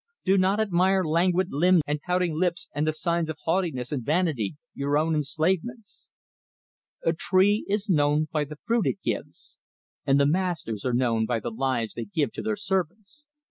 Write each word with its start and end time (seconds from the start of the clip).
Do 0.25 0.35
not 0.35 0.59
admire 0.59 1.03
languid 1.05 1.49
limbs 1.51 1.83
and 1.85 2.01
pouting 2.01 2.33
lips 2.33 2.69
and 2.73 2.87
the 2.87 2.91
signs 2.91 3.29
of 3.29 3.37
haughtiness 3.45 3.91
and 3.91 4.03
vanity, 4.03 4.55
your 4.73 4.97
own 4.97 5.13
enslavements. 5.13 6.09
"A 7.05 7.13
tree 7.13 7.65
is 7.69 7.87
known 7.87 8.27
by 8.31 8.45
the 8.45 8.57
fruit 8.65 8.87
it 8.87 8.97
gives; 9.03 9.57
and 10.03 10.19
the 10.19 10.25
masters 10.25 10.85
are 10.85 10.93
known 10.93 11.27
by 11.27 11.39
the 11.39 11.51
lives 11.51 11.93
they 11.93 12.05
give 12.05 12.31
to 12.31 12.41
their 12.41 12.55
servants. 12.55 13.25